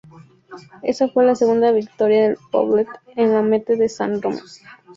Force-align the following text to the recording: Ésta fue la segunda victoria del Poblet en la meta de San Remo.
Ésta 0.81 1.09
fue 1.09 1.25
la 1.27 1.35
segunda 1.35 1.71
victoria 1.71 2.23
del 2.29 2.37
Poblet 2.51 2.87
en 3.15 3.35
la 3.35 3.43
meta 3.43 3.75
de 3.75 3.87
San 3.87 4.19
Remo. 4.19 4.39